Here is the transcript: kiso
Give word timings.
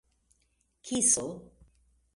kiso 0.83 1.27